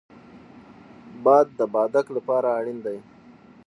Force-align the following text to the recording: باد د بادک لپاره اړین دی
باد 1.23 1.47
د 1.59 1.61
بادک 1.73 2.07
لپاره 2.17 2.47
اړین 2.59 2.77
دی 2.85 2.97